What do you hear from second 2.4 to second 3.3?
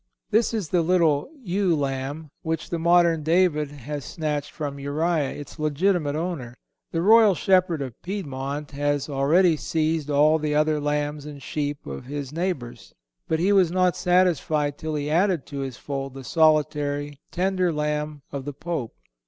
which the modern